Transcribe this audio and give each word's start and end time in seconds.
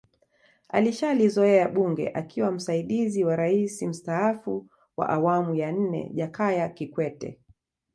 Alishalizoea 0.69 1.67
bunge 1.69 2.09
akiwa 2.13 2.51
msaidizi 2.51 3.23
wa 3.23 3.35
raisi 3.35 3.87
mstaafu 3.87 4.67
wa 4.97 5.09
awamu 5.09 5.55
ya 5.55 5.71
nne 5.71 6.09
Jakaya 6.13 6.69
Kikwete 6.69 7.39